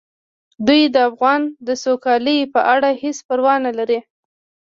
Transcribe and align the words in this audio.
دوی 0.67 0.81
د 0.95 0.97
افغان 1.09 1.41
د 1.67 1.69
سوکالۍ 1.83 2.39
په 2.53 2.59
اړه 2.73 2.89
هیڅ 3.01 3.17
پروا 3.27 3.55
نه 3.65 3.71
لري. 3.77 3.99